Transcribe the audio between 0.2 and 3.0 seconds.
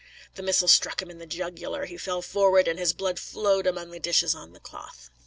The missile struck him in the jugular; he fell forward, and his